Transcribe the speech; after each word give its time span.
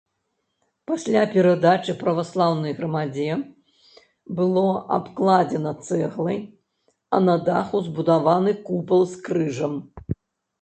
Пасля 0.91 1.21
перадачы 1.33 1.93
праваслаўнай 1.99 2.73
грамадзе 2.79 3.35
было 4.39 4.63
абкладзена 4.97 5.73
цэглай, 5.89 6.39
а 7.19 7.21
на 7.27 7.35
даху 7.51 7.83
збудаваны 7.91 8.57
купал 8.71 9.01
з 9.15 9.23
крыжам. 9.31 9.73